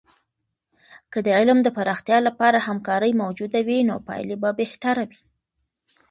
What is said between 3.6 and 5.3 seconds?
وي، نو پایلې به بهتره وي.